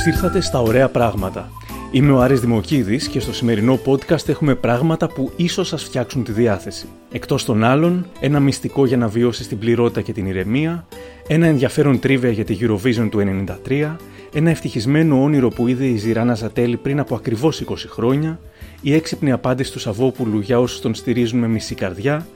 [0.00, 1.50] Καλώς ήρθατε στα ωραία πράγματα.
[1.90, 6.32] Είμαι ο Άρης Δημοκίδης και στο σημερινό podcast έχουμε πράγματα που ίσως σας φτιάξουν τη
[6.32, 6.86] διάθεση.
[7.12, 10.86] Εκτός των άλλων, ένα μυστικό για να βιώσεις την πληρότητα και την ηρεμία,
[11.26, 13.96] ένα ενδιαφέρον τρίβια για τη Eurovision του 93,
[14.32, 18.40] ένα ευτυχισμένο όνειρο που είδε η Ζηράνα Ζατέλη πριν από ακριβώς 20 χρόνια,
[18.80, 22.26] η έξυπνη απάντηση του Σαββόπουλου για όσους τον στηρίζουν με μισή καρδιά,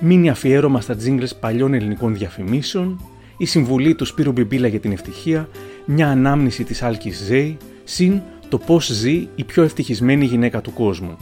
[0.00, 3.00] μήνυ αφιέρωμα στα τζίγκλες παλιών ελληνικών διαφημίσεων,
[3.36, 5.48] η συμβουλή του Σπύρου Μπιμπίλα για την ευτυχία,
[5.92, 11.16] μια ανάμνηση της Άλκης Ζέη, συν το πώς ζει η πιο ευτυχισμένη γυναίκα του κόσμου.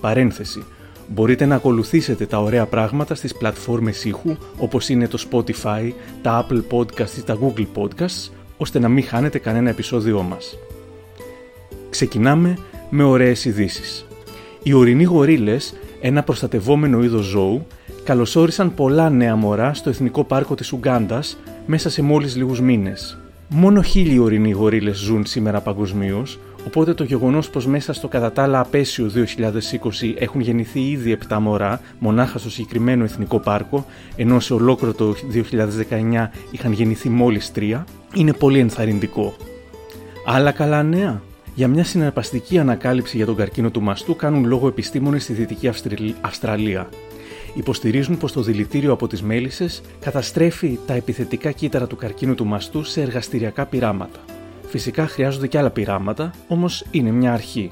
[0.00, 0.64] Παρένθεση.
[1.08, 6.62] Μπορείτε να ακολουθήσετε τα ωραία πράγματα στις πλατφόρμες ήχου όπως είναι το Spotify, τα Apple
[6.70, 10.58] Podcasts ή τα Google Podcasts ώστε να μην χάνετε κανένα επεισόδιό μας.
[11.90, 12.58] Ξεκινάμε
[12.90, 14.04] με ωραίες ειδήσει.
[14.62, 17.66] Οι ορεινοί γορίλες, ένα προστατευόμενο είδος ζώου,
[18.04, 23.21] καλωσόρισαν πολλά νέα μωρά στο Εθνικό Πάρκο της Ουγκάντας μέσα σε μόλις λίγους μήνες.
[23.54, 28.42] Μόνο χίλιοι ορεινοί γορίλες ζουν σήμερα παγκοσμίως, οπότε το γεγονός πως μέσα στο κατά τα
[28.42, 33.86] άλλα απέσιο 2020 έχουν γεννηθεί ήδη 7 μωρά μονάχα στο συγκεκριμένο εθνικό πάρκο,
[34.16, 35.14] ενώ σε ολόκληρο το
[35.90, 37.82] 2019 είχαν γεννηθεί μόλις 3,
[38.14, 39.34] είναι πολύ ενθαρρυντικό.
[40.26, 41.22] Άλλα καλά νέα.
[41.54, 45.70] Για μια συναρπαστική ανακάλυψη για τον καρκίνο του μαστού κάνουν λόγο επιστήμονες στη Δυτική
[46.20, 46.88] Αυστραλία
[47.54, 52.84] υποστηρίζουν πως το δηλητήριο από τις μέλισσες καταστρέφει τα επιθετικά κύτταρα του καρκίνου του μαστού
[52.84, 54.18] σε εργαστηριακά πειράματα.
[54.66, 57.70] Φυσικά χρειάζονται και άλλα πειράματα, όμως είναι μια αρχή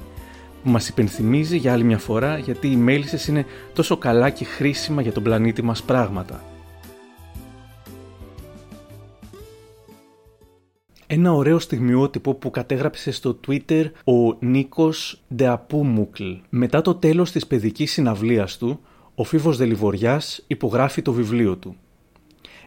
[0.63, 5.01] που μας υπενθυμίζει για άλλη μια φορά γιατί οι μέλισσες είναι τόσο καλά και χρήσιμα
[5.01, 6.43] για τον πλανήτη μας πράγματα.
[11.07, 16.31] Ένα ωραίο στιγμιότυπο που κατέγραψε στο Twitter ο Νίκος Ντεαπούμουκλ.
[16.49, 18.79] Μετά το τέλος της παιδικής συναυλίας του,
[19.15, 21.75] ο Φίβος Δελιβοριάς υπογράφει το βιβλίο του.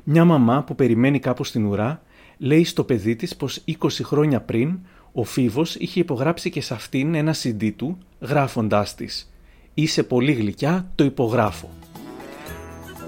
[0.04, 2.02] Μια μαμά που περιμένει κάπου στην ουρά
[2.38, 4.78] λέει στο παιδί της πως 20 χρόνια πριν
[5.12, 9.32] ο Φίβος είχε υπογράψει και σε αυτήν ένα CD του γράφοντάς της
[9.74, 11.70] «Είσαι πολύ γλυκιά, το υπογράφω».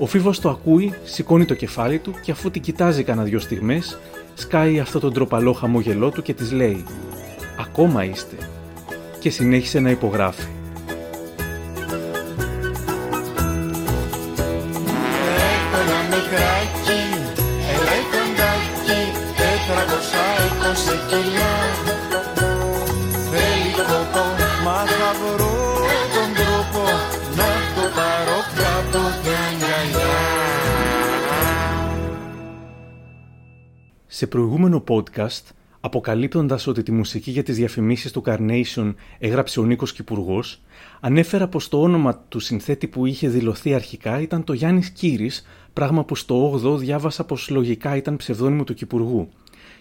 [0.01, 3.99] Ο Φίβος το ακούει, σηκώνει το κεφάλι του και αφού την κοιτάζει κανένα δυο στιγμές
[4.35, 6.85] σκάει αυτό το ντροπαλό χαμόγελό του και της λέει
[7.61, 8.37] «Ακόμα είστε»
[9.21, 10.66] και συνέχισε να υπογράφει.
[34.16, 35.43] Σε προηγούμενο podcast,
[35.81, 40.62] αποκαλύπτοντας ότι τη μουσική για τις διαφημίσεις του Carnation έγραψε ο Νίκος Κυπουργός,
[41.00, 46.04] ανέφερα πως το όνομα του συνθέτη που είχε δηλωθεί αρχικά ήταν το Γιάννης Κύρης, πράγμα
[46.04, 49.28] που στο 8ο διάβασα πως λογικά ήταν ψευδόνυμο του Κυπουργού.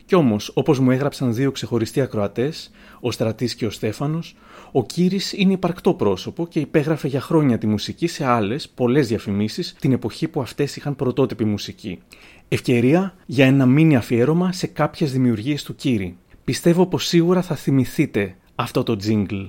[0.06, 4.36] Κι όμως, όπως μου έγραψαν δύο ξεχωριστοί ακροατές, ο Στρατής και ο Στέφανος,
[4.72, 9.76] ο Κύρι είναι υπαρκτό πρόσωπο και υπέγραφε για χρόνια τη μουσική σε άλλες, πολλές διαφημίσεις
[9.80, 12.00] την εποχή που αυτές είχαν πρωτότυπη μουσική.
[12.48, 16.16] Ευκαιρία για ένα μίνι αφιέρωμα σε κάποιες δημιουργίες του Κύρι.
[16.44, 19.44] Πιστεύω πως σίγουρα θα θυμηθείτε αυτό το τζίγκλ.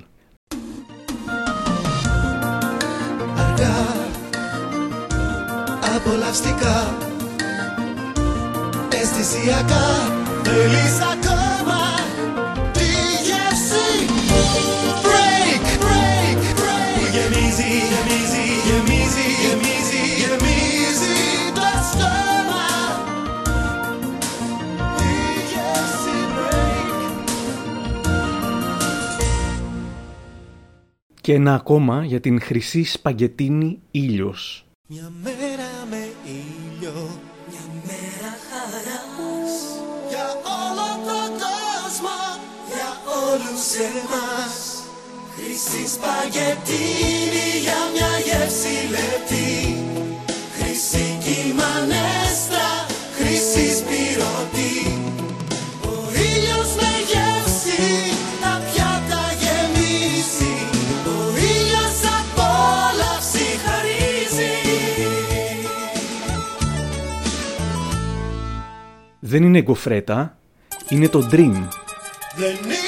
[3.37, 3.87] Αργά,
[5.97, 6.97] απολαυστικά,
[8.91, 10.15] αισθησιακά
[17.63, 22.69] Γεμίζει, γεμίζει, γεμίζει, γεμίζει, γεμίζει το στόμα.
[24.97, 25.13] Τη
[25.51, 27.25] γεύση break
[31.21, 34.67] Και ένα ακόμα για την χρυσή σπαγκετίνη ήλιος.
[34.89, 37.09] Μια μέρα με ήλιο
[43.27, 44.76] όλους εμάς
[45.39, 49.85] Χρυσή σπαγετίνη για μια γεύση λεπτή.
[50.57, 52.69] Χρυσή κυμανέστρα,
[53.17, 54.77] χρυσή σπυρωτή.
[55.83, 55.95] Ο
[56.29, 57.83] ήλιος με γεύση
[58.43, 60.55] τα πιάτα γεμίσει.
[61.07, 64.55] Ο ήλιος απόλαυση χαρίζει.
[69.21, 70.39] Δεν είναι γκοφρέτα,
[70.89, 71.69] είναι το Dream.
[72.37, 72.86] Δεν είναι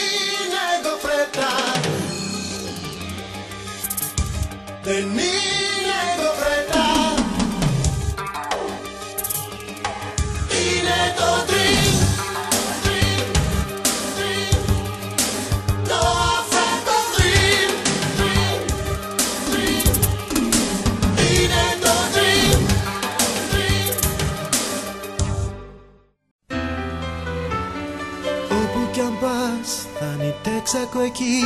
[30.48, 31.38] τέξακο εκεί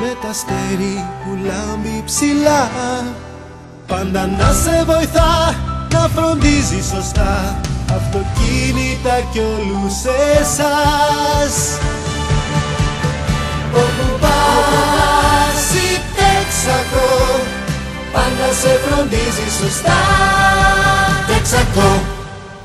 [0.00, 2.62] με τα αστέρι που λάμπει ψηλά.
[3.86, 5.34] Πάντα να σε βοηθά
[5.92, 7.60] να φροντίζει σωστά
[7.98, 9.96] αυτοκίνητα κι όλους
[10.40, 11.78] εσάς.
[13.72, 17.10] Όπου πας η τέξακο
[18.12, 20.00] πάντα σε φροντίζει σωστά.
[21.26, 22.00] Τέξακο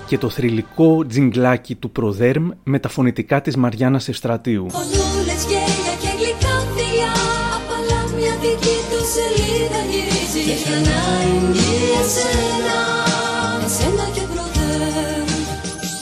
[0.06, 4.66] και το θρηλυκό τζιγκλάκι του Προδέρμ με τα φωνητικά της Μαριάννας Ευστρατείου.
[9.14, 12.80] Σελίδα γυρίζει Και έχει ανάγκη εσένα
[13.66, 15.30] Εσένα και Προδέρμ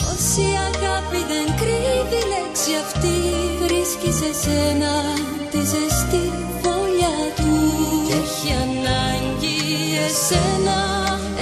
[0.09, 3.15] Όση αγάπη δεν κρύβει λέξη αυτή
[3.63, 4.93] Βρίσκει σε σένα
[5.51, 6.25] τη ζεστή
[6.61, 7.53] φωλιά του
[8.07, 9.57] Και έχει ανάγκη
[10.07, 10.79] εσένα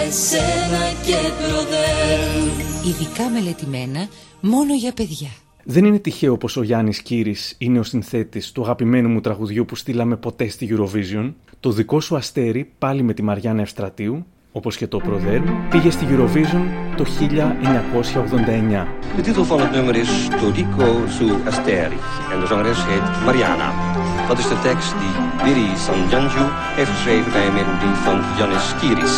[0.05, 2.45] εσένα και προδέρ
[2.87, 4.07] Ειδικά μελετημένα
[4.41, 5.29] μόνο για παιδιά.
[5.67, 9.75] Δεν είναι τυχαίο πως ο Γιάννης Κύρις είναι ο συνθέτης του αγαπημένου μου τραγουδιού που
[9.75, 11.33] στείλαμε ποτέ στη Eurovision;
[11.65, 16.05] Το δικό σου αστέρι, πάλι με τη Μαριάννα Ευστρατείου, όπως και το Προδέρ, πήγε στη
[16.09, 16.61] Eurovision
[16.97, 18.87] το 1989.
[19.15, 21.97] De titel van het nummer is Todico su Asteri
[22.33, 23.69] en de zangeres heet Mariana.
[24.27, 26.45] Dat is de tekst die Biri Sanjanju
[26.75, 29.15] heeft geschreven bij een melodie van Janis Kiris.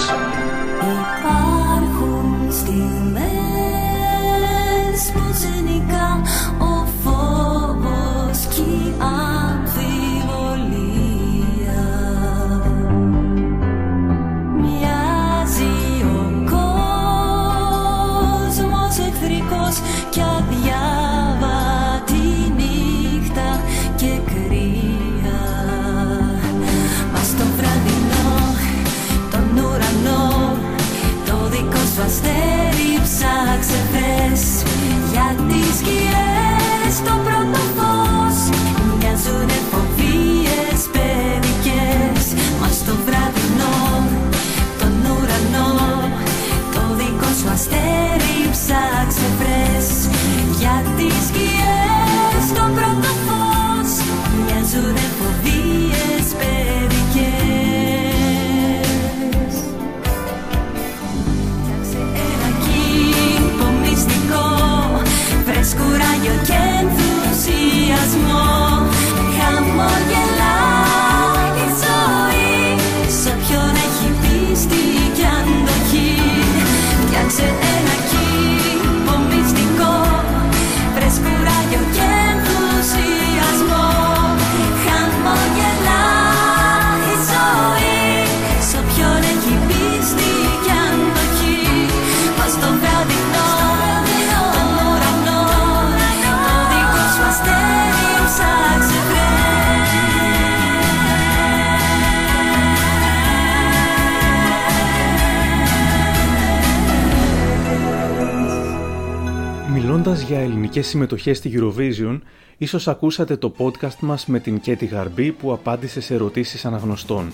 [110.78, 112.20] Για ελληνικές συμμετοχές στη Eurovision,
[112.58, 117.32] ίσως ακούσατε το podcast μας με την Κέτη Γαρμπή που απάντησε σε ερωτήσεις αναγνωστών.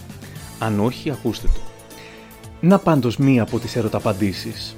[0.60, 1.60] Αν όχι, ακούστε το.
[2.60, 4.76] Να πάντως μία από τις ερωταπαντήσεις.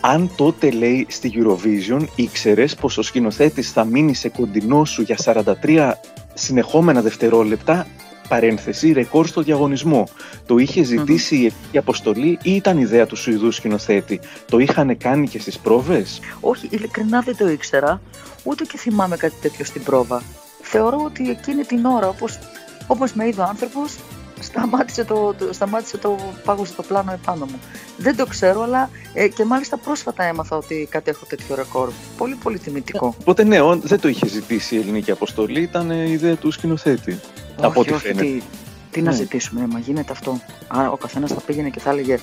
[0.00, 5.16] Αν τότε λέει στη Eurovision ήξερες πως ο σκηνοθέτης θα μείνει σε κοντινό σου για
[5.62, 5.92] 43
[6.34, 7.86] συνεχόμενα δευτερόλεπτα
[8.28, 10.08] παρένθεση ρεκόρ στο διαγωνισμό.
[10.46, 15.28] Το είχε ζητήσει η ελληνική αποστολή ή ήταν ιδέα του Σουηδού σκηνοθέτη; Το είχαν κάνει
[15.28, 18.00] και στις πρόβες; Όχι, ειλικρινά δεν το ήξερα,
[18.44, 20.22] ούτε και θυμάμαι κάτι τέτοιο στην πρόβα.
[20.62, 22.38] Θεωρώ ότι εκείνη την ώρα, όπως,
[22.86, 23.96] όπως με είδε ο άνθρωπος,
[24.40, 27.60] σταμάτησε το, το, σταμάτησε το πάγωσε το πλάνο επάνω μου.
[27.96, 31.90] Δεν το ξέρω, αλλά ε, και μάλιστα πρόσφατα έμαθα ότι κατέχω τέτοιο ρεκόρ.
[32.16, 33.14] Πολύ πολύ τιμητικό.
[33.20, 37.20] Οπότε ναι, όν- δεν το είχε ζητήσει η ελληνική αποστολή, ήταν ε, ιδέα του σκηνοθέτη.
[37.60, 38.22] Από ό,τι όχι, φαίνεται.
[38.22, 38.42] τι,
[38.90, 39.16] τι να Ναι.
[39.16, 40.40] ζητήσουμε, ε, μα γίνεται αυτό.
[40.68, 42.18] Άρα ο καθένας θα πήγαινε και θα έλεγε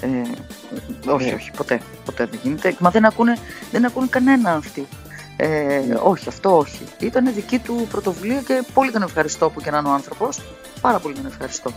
[0.00, 0.06] ε,
[1.10, 1.34] όχι, Ναι.
[1.34, 2.74] όχι, ποτέ, ποτέ δεν γίνεται.
[2.78, 3.36] Μα δεν ακούνε,
[3.70, 4.86] δεν ακούνε κανένα αυτοί.
[5.36, 6.78] Ε, Όχι, αυτό όχι.
[7.00, 10.40] Ήταν δική του πρωτοβουλία και πολύ τον ευχαριστώ που και να είναι ο άνθρωπος.
[10.80, 11.70] Πάρα πολύ τον ευχαριστώ.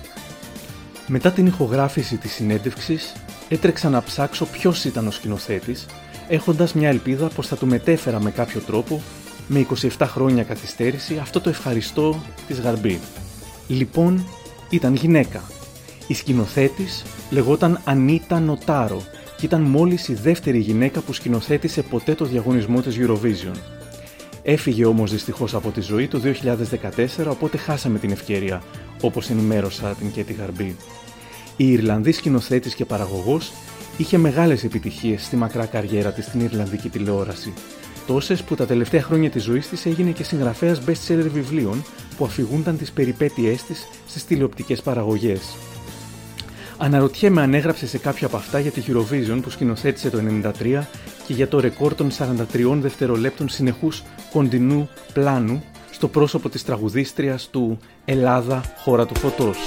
[1.07, 3.13] Μετά την ηχογράφηση της συνέντευξης,
[3.49, 5.85] έτρεξα να ψάξω ποιος ήταν ο σκηνοθέτης,
[6.27, 9.01] έχοντας μια ελπίδα πως θα του μετέφερα με κάποιο τρόπο,
[9.47, 9.65] με
[9.97, 12.99] 27 χρόνια καθυστέρηση, αυτό το ευχαριστώ της Γαρμπή.
[13.67, 14.25] Λοιπόν,
[14.69, 15.43] ήταν γυναίκα.
[16.07, 19.01] Η σκηνοθέτης λεγόταν Ανίτα Νοτάρο
[19.37, 23.55] και ήταν μόλις η δεύτερη γυναίκα που σκηνοθέτησε ποτέ το διαγωνισμό της Eurovision.
[24.43, 26.21] Έφυγε όμως δυστυχώς από τη ζωή το
[27.17, 28.63] 2014, οπότε χάσαμε την ευκαιρία,
[29.01, 30.75] όπως ενημέρωσα την Κέτη Γαρμπή.
[31.57, 33.51] Η Ιρλανδή σκηνοθέτης και παραγωγός
[33.97, 37.53] είχε μεγάλες επιτυχίες στη μακρά καριέρα της στην Ιρλανδική τηλεόραση.
[38.07, 41.83] Τόσες που τα τελευταία χρόνια της ζωής της έγινε και συγγραφέας best-seller βιβλίων,
[42.17, 45.55] που αφηγούνταν τις περιπέτειές της στις τηλεοπτικές παραγωγές.
[46.77, 50.83] Αναρωτιέμαι αν έγραψε σε κάποια από αυτά για τη Eurovision που σκηνοθέτησε το 1993
[51.27, 52.09] και για το ρεκόρ των
[52.53, 59.57] 43 δευτερολέπτων συνεχούς κοντινού πλάνου στο πρόσωπο της τραγουδίστριας του «Ελλάδα, χώρα του φωτός».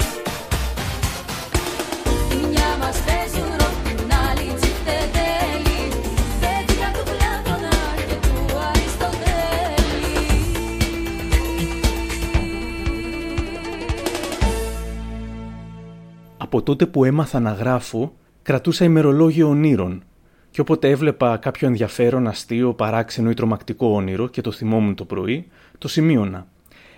[16.68, 20.02] Τότε που έμαθα να γράφω, κρατούσα ημερολόγιο ονείρων
[20.50, 25.46] και όποτε έβλεπα κάποιο ενδιαφέρον, αστείο, παράξενο ή τρομακτικό όνειρο και το θυμόμουν το πρωί,
[25.78, 26.46] το σημείωνα.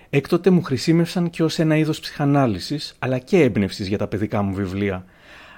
[0.09, 4.53] Έκτοτε μου χρησιμεύσαν και ως ένα είδος ψυχανάλυσης, αλλά και έμπνευσης για τα παιδικά μου
[4.53, 5.05] βιβλία.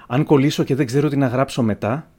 [0.06, 2.10] Αν κολλήσω και δεν ξέρω τι να γράψω μετά,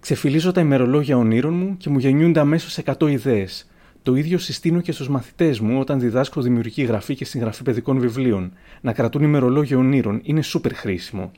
[0.00, 3.70] ξεφυλίζω τα ημερολόγια ονείρων μου και μου γεννιούνται αμέσως 100 ιδέες.
[4.06, 8.52] Το ίδιο συστήνω και στους μαθητές μου όταν διδάσκω δημιουργική γραφή και συγγραφή παιδικών βιβλίων.
[8.80, 11.30] Να κρατούν ημερολόγιο ονείρων είναι σούπερ χρήσιμο.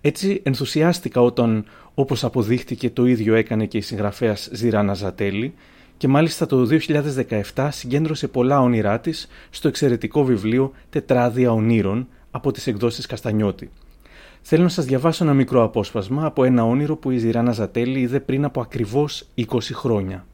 [0.00, 5.54] Έτσι ενθουσιάστηκα όταν, όπως αποδείχτηκε, το ίδιο έκανε και η συγγραφέας Ζηράνα Ζατέλη
[5.96, 6.68] και μάλιστα το
[7.54, 13.70] 2017 συγκέντρωσε πολλά όνειρά της στο εξαιρετικό βιβλίο «Τετράδια ονείρων» από τις εκδόσεις Καστανιώτη.
[14.40, 18.20] Θέλω να σας διαβάσω ένα μικρό απόσπασμα από ένα όνειρο που η Ζηράνα Ζατέλη είδε
[18.20, 20.26] πριν από ακριβώς 20 χρόνια.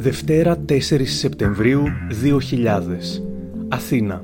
[0.00, 1.82] Δευτέρα 4 Σεπτεμβρίου
[2.62, 2.78] 2000
[3.68, 4.22] Αθήνα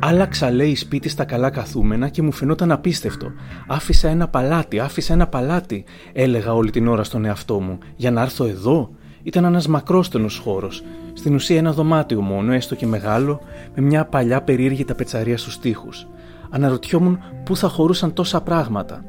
[0.00, 3.32] Άλλαξα λέει σπίτι στα καλά καθούμενα και μου φαινόταν απίστευτο.
[3.66, 7.78] Άφησα ένα παλάτι, άφησα ένα παλάτι, έλεγα όλη την ώρα στον εαυτό μου.
[7.96, 8.90] Για να έρθω εδώ,
[9.22, 10.82] ήταν ένας μακρόστενος χώρος.
[11.12, 13.40] Στην ουσία ένα δωμάτιο μόνο, έστω και μεγάλο,
[13.74, 16.06] με μια παλιά περίεργη ταπετσαρία στους τοίχους.
[16.50, 19.04] Αναρωτιόμουν πού θα χωρούσαν τόσα πράγματα.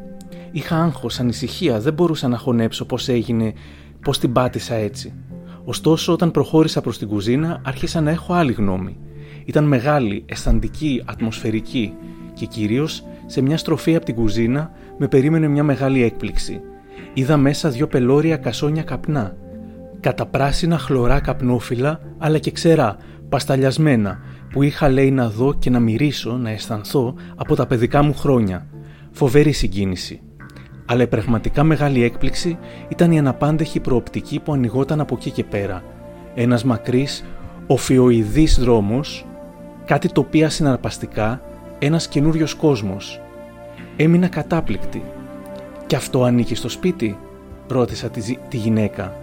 [0.51, 3.53] Είχα άγχος, ανησυχία, δεν μπορούσα να χωνέψω πώς έγινε,
[4.01, 5.13] πώς την πάτησα έτσι.
[5.69, 8.97] Ωστόσο, όταν προχώρησα προς την κουζίνα, άρχισα να έχω άλλη γνώμη.
[9.45, 11.93] Ήταν μεγάλη, αισθαντική, ατμοσφαιρική
[12.33, 16.61] και κυρίως σε μια στροφή από την κουζίνα με περίμενε μια μεγάλη έκπληξη.
[17.13, 19.35] Είδα μέσα δυο πελώρια κασόνια καπνά.
[19.99, 22.97] Καταπράσινα χλωρά καπνόφυλλα, αλλά και ξερά,
[23.29, 24.19] πασταλιασμένα,
[24.51, 28.67] που είχα λέει να δω και να μυρίσω, να αισθανθώ από τα παιδικά μου χρόνια.
[29.11, 30.21] Φοβερή συγκίνηση.
[30.89, 35.83] Αλλά η πραγματικά μεγάλη έκπληξη ήταν η αναπάντεχη προοπτική που ανοιγόταν από εκεί και πέρα.
[36.35, 37.25] Ένας μακρύς,
[37.67, 39.25] οφιοειδής δρόμος,
[39.85, 41.41] κάτι τοπία συναρπαστικά,
[41.79, 43.21] ένας καινούριος κόσμος.
[43.95, 45.03] Έμεινα κατάπληκτη.
[45.87, 47.17] «Και αυτό ανήκει στο σπίτι»
[47.67, 49.13] ρώτησα τη, ζη- τη γυναίκα.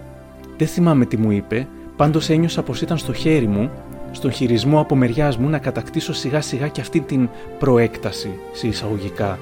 [0.57, 3.69] Δεν θυμάμαι τι μου είπε, πάντως ένιωσα πως ήταν στο χέρι μου,
[4.11, 7.29] στον χειρισμό από μεριά μου να κατακτήσω σιγά σιγά και αυτή την
[7.59, 9.39] προέκταση, σε εισαγωγικά.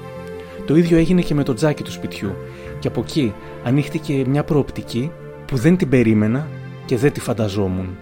[0.66, 2.34] Το ίδιο έγινε και με το τζάκι του σπιτιού
[2.78, 5.10] και από εκεί ανοίχτηκε μια προοπτική
[5.46, 6.48] που δεν την περίμενα
[6.84, 7.96] και δεν τη φανταζόμουν.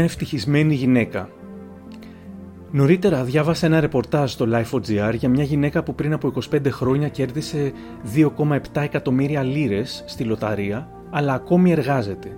[0.00, 1.28] Μια ευτυχισμένη γυναίκα.
[2.70, 7.72] Νωρίτερα διάβασα ένα ρεπορτάζ στο Life.gr για μια γυναίκα που πριν από 25 χρόνια κέρδισε
[8.14, 12.36] 2,7 εκατομμύρια λίρες στη λοταρία, αλλά ακόμη εργάζεται.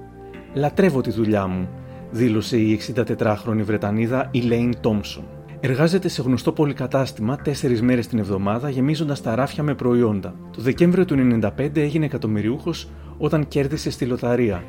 [0.55, 1.69] Λατρεύω τη δουλειά μου,
[2.11, 5.25] δήλωσε η 64χρονη Βρετανίδα Elaine Thompson.
[5.61, 10.35] Εργάζεται σε γνωστό πολυκατάστημα τέσσερις μέρες την εβδομάδα, γεμίζοντας τα ράφια με προϊόντα.
[10.51, 14.65] Το Δεκέμβριο του 1995 έγινε εκατομμυριούχος όταν κέρδισε στη λοταρία.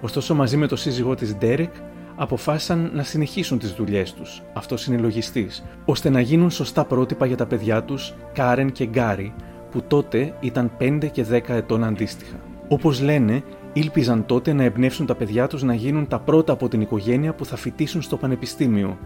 [0.00, 1.70] Ωστόσο, μαζί με το σύζυγό της Derek,
[2.20, 7.36] αποφάσισαν να συνεχίσουν τις δουλειές τους, αυτός είναι λογιστής, ώστε να γίνουν σωστά πρότυπα για
[7.36, 9.34] τα παιδιά τους, Κάρεν και Γκάρι,
[9.70, 12.36] που τότε ήταν 5 και 10 ετών αντίστοιχα.
[12.68, 16.80] Όπως λένε, ήλπιζαν τότε να εμπνεύσουν τα παιδιά τους να γίνουν τα πρώτα από την
[16.80, 18.98] οικογένεια που θα φοιτήσουν στο πανεπιστήμιο,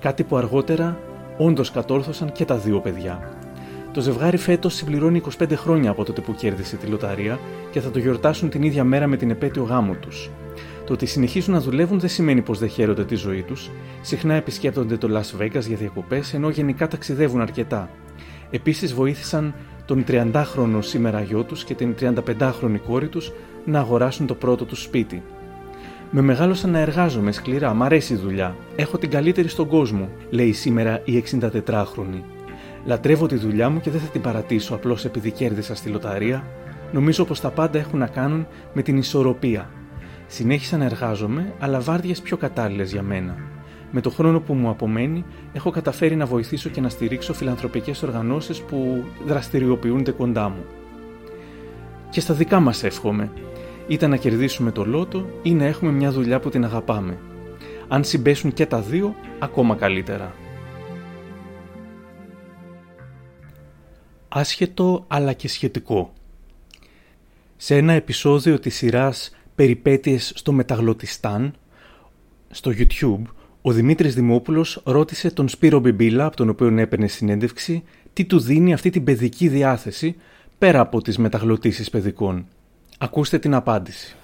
[0.00, 0.98] κάτι που αργότερα
[1.38, 3.38] όντως κατόρθωσαν και τα δύο παιδιά.
[3.92, 7.38] Το ζευγάρι φέτος συμπληρώνει 25 χρόνια από τότε που κέρδισε τη λοταρία
[7.70, 10.30] και θα το γιορτάσουν την ίδια μέρα με την επέτειο γάμου τους.
[10.86, 13.70] Το ότι συνεχίζουν να δουλεύουν δεν σημαίνει πως δεν χαίρονται τη ζωή τους.
[14.02, 17.90] Συχνά επισκέπτονται το Las Vegas για διακοπές, ενώ γενικά ταξιδεύουν αρκετά.
[18.50, 19.54] Επίσης, βοήθησαν
[19.86, 23.32] τον 30χρονο σήμερα γιο τους και την 35χρονη κόρη τους
[23.64, 25.22] να αγοράσουν το πρώτο τους σπίτι.
[26.10, 28.56] Με μεγάλωσα να εργάζομαι σκληρά, μ' αρέσει η δουλειά.
[28.76, 32.22] Έχω την καλύτερη στον κόσμο, λέει σήμερα η 64χρονη.
[32.84, 36.44] Λατρεύω τη δουλειά μου και δεν θα την παρατήσω απλώς επειδή κέρδισα στη λοταρία.
[36.92, 39.70] Νομίζω πως τα πάντα έχουν να κάνουν με την ισορροπία.
[40.32, 43.36] Συνέχισα να εργάζομαι, αλλά βάρδιες πιο κατάλληλες για μένα.
[43.90, 48.60] Με το χρόνο που μου απομένει, έχω καταφέρει να βοηθήσω και να στηρίξω φιλανθρωπικές οργανώσεις
[48.60, 50.64] που δραστηριοποιούνται κοντά μου.
[52.10, 53.32] Και στα δικά μας εύχομαι,
[53.86, 57.18] είτε να κερδίσουμε το λότο ή να έχουμε μια δουλειά που την αγαπάμε.
[57.88, 60.34] Αν συμπέσουν και τα δύο, ακόμα καλύτερα.
[64.28, 66.12] Άσχετο αλλά και σχετικό.
[67.56, 71.54] Σε ένα επεισόδιο της σειράς «Περιπέτειες στο Μεταγλωτιστάν»
[72.52, 73.22] στο YouTube,
[73.62, 77.82] ο Δημήτρης Δημόπουλος ρώτησε τον Σπύρο Μπιμπίλα, από τον οποίο έπαιρνε συνέντευξη,
[78.12, 80.16] τι του δίνει αυτή την παιδική διάθεση
[80.58, 82.46] πέρα από τις μεταγλωτήσεις παιδικών.
[82.98, 84.16] Ακούστε την απάντηση.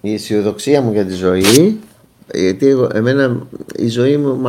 [0.00, 1.78] Η αισιοδοξία μου για τη ζωή,
[2.34, 3.46] γιατί εγώ, εμένα
[3.76, 4.40] η ζωή, μου,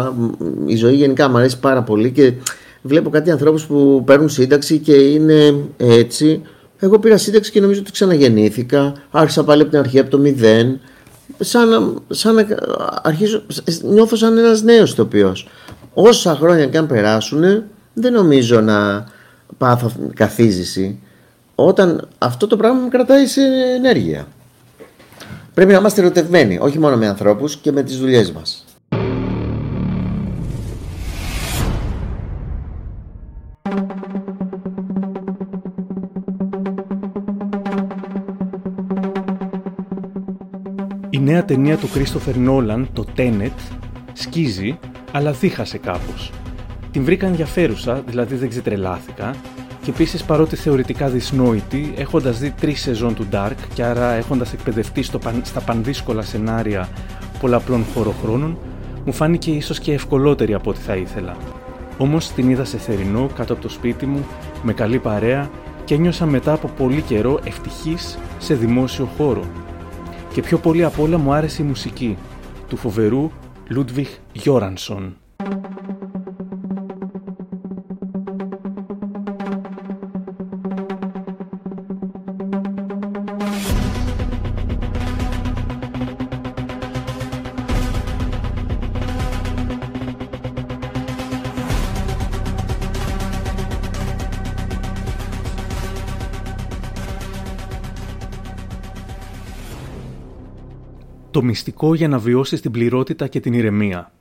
[0.65, 2.33] η ζωή γενικά μου αρέσει πάρα πολύ και
[2.81, 6.41] βλέπω κάτι ανθρώπους που παίρνουν σύνταξη και είναι έτσι.
[6.83, 10.79] Εγώ πήρα σύνταξη και νομίζω ότι ξαναγεννήθηκα, άρχισα πάλι από την αρχή από το μηδέν
[11.39, 12.45] σαν, σαν να
[13.03, 13.43] αρχίζω,
[13.81, 15.49] νιώθω σαν ένας νέος ηθοποιός.
[15.93, 17.63] Όσα χρόνια και αν περάσουν
[17.93, 19.05] δεν νομίζω να
[19.57, 20.99] πάθω καθίζηση
[21.55, 23.41] όταν αυτό το πράγμα με κρατάει σε
[23.75, 24.27] ενέργεια.
[25.53, 28.65] Πρέπει να είμαστε ερωτευμένοι, όχι μόνο με ανθρώπους και με τις δουλειές μας.
[41.33, 43.51] Νέα ταινία του Κρίστοφερ Νόλαν, το Tenet,
[44.13, 44.79] σκίζει,
[45.11, 46.31] αλλά δίχασε κάπως.
[46.91, 49.35] Την βρήκα ενδιαφέρουσα, δηλαδή δεν ξετρελάθηκα,
[49.83, 55.03] και επίσης παρότι θεωρητικά δυσνόητη, έχοντας δει τρεις σεζόν του Dark και άρα έχοντας εκπαιδευτεί
[55.03, 56.89] στο, στα πανδύσκολα σενάρια
[57.39, 58.57] πολλαπλών χωροχρόνων,
[59.05, 61.37] μου φάνηκε ίσως και ευκολότερη από ό,τι θα ήθελα.
[61.97, 64.25] Όμως την είδα σε θερινό, κάτω από το σπίτι μου,
[64.63, 65.49] με καλή παρέα
[65.83, 69.43] και ένιωσα μετά από πολύ καιρό ευτυχής σε δημόσιο χώρο,
[70.33, 72.17] και πιο πολύ απ' όλα μου άρεσε η μουσική
[72.67, 73.31] του φοβερού
[73.67, 75.15] Λούντβιχ Γιόρανσον.
[101.33, 104.11] Το μυστικό για να βιώσεις την πληρότητα και την ηρεμία.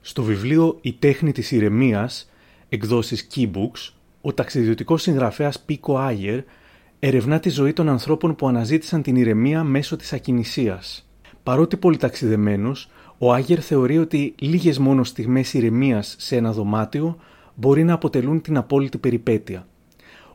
[0.00, 2.30] Στο βιβλίο «Η τέχνη της ηρεμίας»,
[2.68, 6.40] εκδόσεις Keybooks, ο ταξιδιωτικός συγγραφέας Πίκο Άγερ
[6.98, 11.08] ερευνά τη ζωή των ανθρώπων που αναζήτησαν την ηρεμία μέσω της ακινησίας.
[11.42, 17.16] Παρότι πολυταξιδεμένος, ο Άγερ θεωρεί ότι λίγες μόνο στιγμές ηρεμίας σε ένα δωμάτιο
[17.54, 19.66] μπορεί να αποτελούν την απόλυτη περιπέτεια.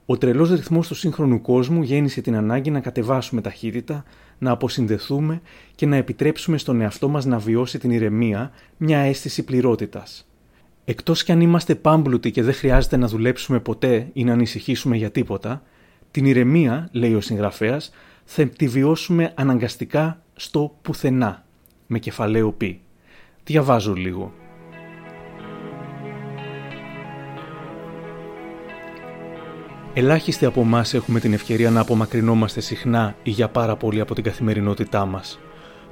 [0.06, 4.04] Ο τρελός ρυθμός του σύγχρονου κόσμου γέννησε την ανάγκη να κατεβάσουμε ταχύτητα,
[4.42, 5.42] να αποσυνδεθούμε
[5.76, 10.28] και να επιτρέψουμε στον εαυτό μας να βιώσει την ηρεμία, μια αίσθηση πληρότητας.
[10.86, 15.12] Εκτός κι αν είμαστε πάμπλουτοι και δεν χρειάζεται να δουλέψουμε ποτέ ή να ανησυχήσουμε για
[15.12, 15.64] τίποτα,
[16.12, 17.92] την ηρεμία, λέει ο συγγραφέας,
[18.26, 21.46] θα τη βιώσουμε αναγκαστικά στο πουθενά,
[21.88, 22.82] με κεφαλαίο πι.
[23.44, 24.41] Διαβάζω λίγο.
[29.94, 34.24] Ελάχιστοι από εμάς έχουμε την ευκαιρία να απομακρυνόμαστε συχνά ή για πάρα πολύ από την
[34.24, 35.40] καθημερινότητά μας.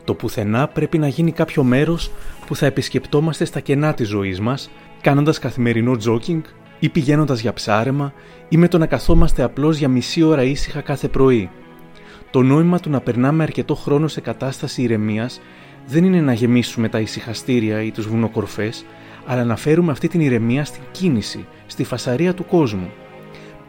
[0.04, 2.12] Το πουθενά πρέπει να γίνει κάποιο μέρος
[2.46, 4.70] που θα επισκεπτόμαστε στα κενά της ζωής μας,
[5.02, 6.44] κάνοντας καθημερινό τζόκινγκ
[6.80, 8.14] ή πηγαίνοντας για ψάρεμα
[8.50, 11.50] ή με το να καθόμαστε απλώς για μισή ώρα ήσυχα κάθε πρωί.
[12.32, 15.42] Το νόημα του να περνάμε αρκετό χρόνο σε κατάσταση ηρεμίας
[15.88, 18.86] δεν είναι να γεμίσουμε τα ησυχαστήρια ή τους βουνοκορφές,
[19.26, 22.90] αλλά να φέρουμε αυτή την ηρεμία στην κίνηση, στη φασαρία του κόσμου.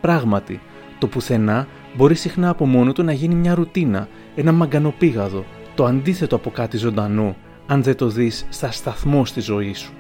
[0.01, 0.61] Πράγματι,
[0.99, 6.37] το πουθενά μπορεί συχνά από μόνο του να γίνει μια ρουτίνα, ένα μαγκανοπήγαδο, το αντίθετο
[6.37, 7.37] από κάτι ζωντανό,
[7.67, 9.93] αν δεν το δεις στα σταθμό στη ζωή σου.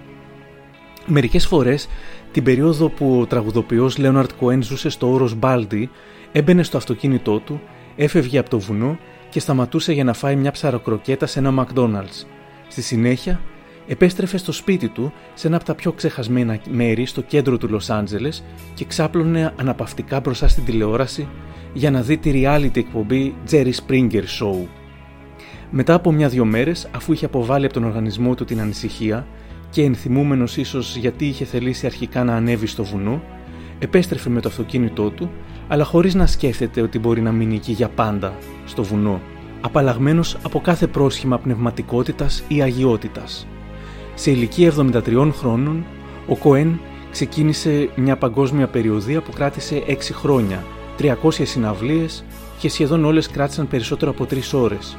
[1.07, 1.89] Μερικές φορές,
[2.33, 5.91] την περίοδο που ο τραγουδοποιός Λέοναρτ Κοέν ζούσε στο όρος Μπάλντι,
[6.33, 7.61] έμπαινε στο αυτοκίνητό του,
[7.97, 12.27] έφευγε από το βουνό και σταματούσε για να φάει μια ψαροκροκέτα σε ένα McDonald's.
[12.69, 13.41] Στη συνέχεια,
[13.91, 17.91] επέστρεφε στο σπίτι του σε ένα από τα πιο ξεχασμένα μέρη στο κέντρο του Λος
[17.91, 21.29] Άντζελες και ξάπλωνε αναπαυτικά μπροστά στην τηλεόραση
[21.73, 24.67] για να δει τη reality εκπομπή Jerry Springer Show.
[25.71, 29.27] Μετά από μια-δυο μέρες, αφού είχε αποβάλει από τον οργανισμό του την ανησυχία
[29.71, 33.23] και ενθυμούμενος ίσως γιατί είχε θελήσει αρχικά να ανέβει στο βουνό,
[33.79, 35.31] επέστρεφε με το αυτοκίνητό του,
[35.69, 39.21] αλλά χωρίς να σκέφτεται ότι μπορεί να μείνει εκεί για πάντα, στο βουνό,
[39.61, 43.47] απαλλαγμένος από κάθε πρόσχημα πνευματικότητας ή αγιότητας.
[44.21, 45.85] Σε ηλικία 73 χρόνων,
[46.27, 46.81] ο Κοέν
[47.11, 50.65] ξεκίνησε μια παγκόσμια περιοδία που κράτησε 6 χρόνια,
[50.99, 52.25] 300 συναυλίες
[52.59, 54.97] και σχεδόν όλες κράτησαν περισσότερο από 3 ώρες.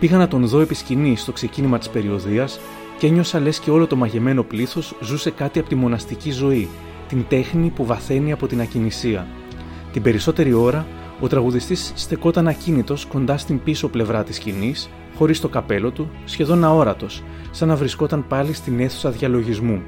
[0.00, 2.60] Πήγα να τον δω επί σκηνή στο ξεκίνημα της περιοδίας
[2.98, 6.68] και ένιωσα λες και όλο το μαγεμένο πλήθος ζούσε κάτι από τη μοναστική ζωή,
[7.08, 9.26] την τέχνη που βαθαίνει από την ακινησία.
[9.92, 10.86] Την περισσότερη ώρα,
[11.22, 16.64] ο τραγουδιστής στεκόταν ακίνητος κοντά στην πίσω πλευρά της σκηνής, χωρίς το καπέλο του, σχεδόν
[16.64, 19.82] αόρατος, σαν να βρισκόταν πάλι στην αίθουσα διαλογισμού.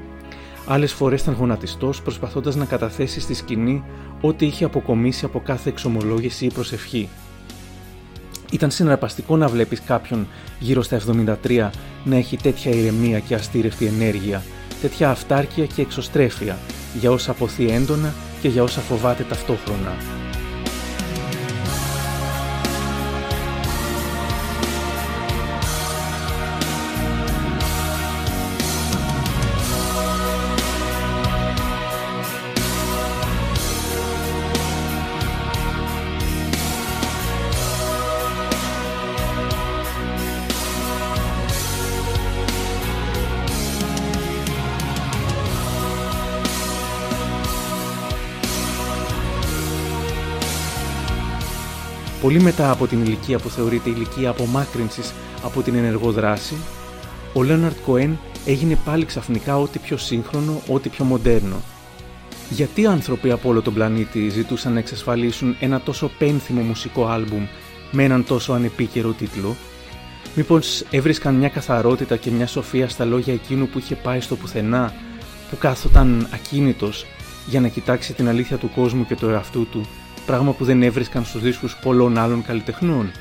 [0.67, 3.83] Άλλες φορές ήταν γονατιστός, προσπαθώντας να καταθέσει στη σκηνή
[4.21, 7.09] ό,τι είχε αποκομίσει από κάθε εξομολόγηση ή προσευχή.
[8.51, 10.27] Ήταν συναρπαστικό να βλέπεις κάποιον
[10.59, 10.99] γύρω στα
[11.45, 11.69] 73
[12.03, 14.43] να έχει τέτοια ηρεμία και αστήρευτη ενέργεια,
[14.81, 16.57] τέτοια αυτάρκεια και εξωστρέφεια
[16.99, 19.93] για όσα αποθεί έντονα και για όσα φοβάται ταυτόχρονα.
[52.25, 56.55] Πολύ μετά από την ηλικία που θεωρείται ηλικία απομάκρυνσης από την ενεργό δράση,
[57.33, 61.55] ο Λέοναρτ Κοέν έγινε πάλι ξαφνικά ό,τι πιο σύγχρονο, ό,τι πιο μοντέρνο.
[62.49, 67.45] Γιατί άνθρωποι από όλο τον πλανήτη ζητούσαν να εξασφαλίσουν ένα τόσο πένθυμο μουσικό άλμπουμ
[67.91, 69.55] με έναν τόσο ανεπίκαιρο τίτλο,
[70.35, 74.93] Μήπως έβρισκαν μια καθαρότητα και μια σοφία στα λόγια εκείνου που είχε πάει στο πουθενά,
[75.49, 77.05] που κάθονταν ακίνητος
[77.47, 79.87] για να κοιτάξει την αλήθεια του κόσμου και του εαυτού του;
[80.25, 83.11] Πράγμα που δεν έβρισκαν στους δίσκους πολλών άλλων καλλιτεχνών.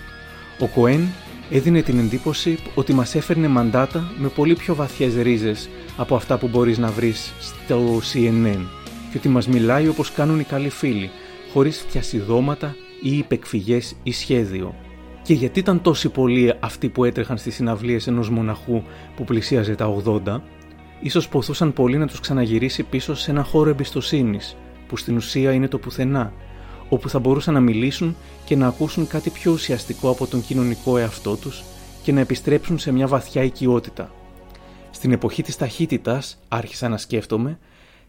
[0.58, 1.06] Ο Κοέν
[1.50, 6.48] έδινε την εντύπωση ότι μας έφερνε μαντάτα με πολύ πιο βαθιές ρίζες από αυτά που
[6.48, 8.66] μπορείς να βρεις στο CNN
[9.10, 11.10] και ότι μας μιλάει όπως κάνουν οι καλοί φίλοι,
[11.52, 14.74] χωρίς διασυδώματα ή υπεκφυγές ή σχέδιο.
[15.22, 18.82] Και γιατί ήταν τόσοι πολλοί αυτοί που έτρεχαν στις συναυλίες ενός μοναχού
[19.16, 20.40] που πλησίαζε τα 80,
[21.00, 25.68] ίσως ποθούσαν πολύ να τους ξαναγυρίσει πίσω σε ένα χώρο εμπιστοσύνης, που στην ουσία είναι
[25.68, 26.32] το πουθενά,
[26.88, 31.36] όπου θα μπορούσαν να μιλήσουν και να ακούσουν κάτι πιο ουσιαστικό από τον κοινωνικό εαυτό
[31.36, 31.64] τους
[32.02, 34.12] και να επιστρέψουν σε μια βαθιά οικειότητα.
[34.90, 37.58] Στην εποχή της ταχύτητας, άρχισα να σκέφτομαι,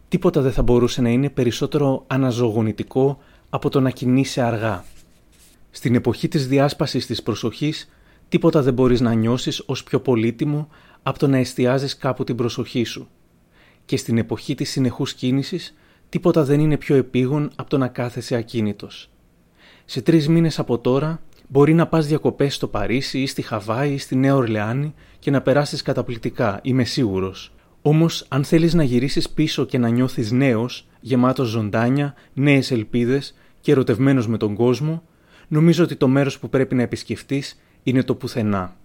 [0.07, 3.17] τίποτα δεν θα μπορούσε να είναι περισσότερο αναζωογονητικό
[3.49, 4.85] από το να κινείσαι αργά.
[5.71, 7.89] Στην εποχή της διάσπασης της προσοχής,
[8.29, 10.67] τίποτα δεν μπορείς να νιώσεις ως πιο πολύτιμο
[11.03, 13.07] από το να εστιάζεις κάπου την προσοχή σου.
[13.85, 15.75] Και στην εποχή της συνεχούς κίνησης,
[16.15, 19.09] Τίποτα δεν είναι πιο επίγον από το να κάθεσαι ακίνητος.
[19.85, 23.97] Σε τρεις μήνες από τώρα μπορεί να πας διακοπές στο Παρίσι ή στη Χαβάη ή
[23.97, 27.53] στη Νέα Ορλεάνη και να περάσεις καταπληκτικά, είμαι σίγουρος.
[27.81, 33.71] Όμως, αν θέλεις να γυρίσεις πίσω και να νιώθεις νέος, γεμάτος ζωντάνια, νέες ελπίδες και
[33.71, 35.03] ερωτευμένος με τον κόσμο,
[35.47, 38.75] νομίζω ότι το μέρος που πρέπει να επισκεφτείς είναι το πουθενά.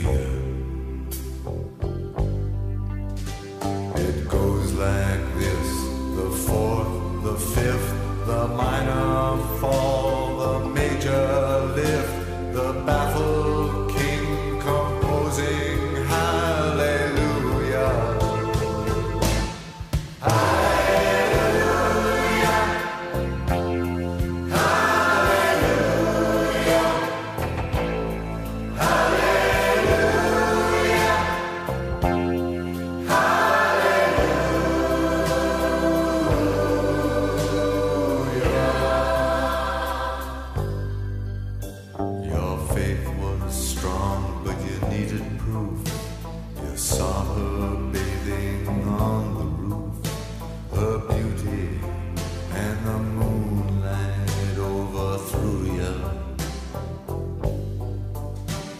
[0.00, 0.31] You?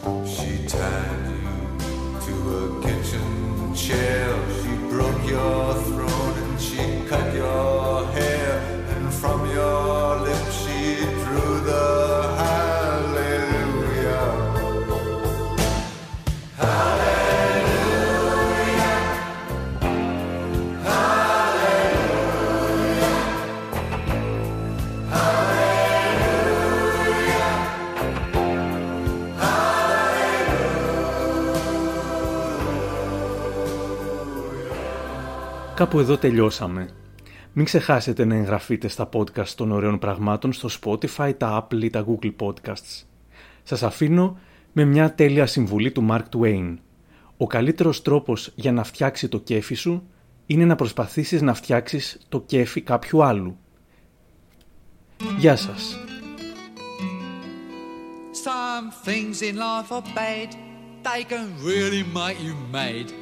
[0.03, 1.79] She tied you
[2.27, 4.02] to a kitchen chair.
[35.93, 36.89] Κάπου εδώ τελειώσαμε.
[37.53, 42.05] Μην ξεχάσετε να εγγραφείτε στα podcast των ωραίων πραγμάτων στο Spotify, τα Apple ή τα
[42.09, 43.05] Google Podcasts.
[43.63, 44.39] Σας αφήνω
[44.73, 46.77] με μια τέλεια συμβουλή του Mark Twain.
[47.37, 50.09] Ο καλύτερος τρόπος για να φτιάξει το κέφι σου
[50.47, 53.57] είναι να προσπαθήσεις να φτιάξεις το κέφι κάποιου άλλου.
[55.39, 55.99] Γεια σας.
[58.45, 60.51] Some things in life are bad,
[61.03, 63.22] they can really make you mad.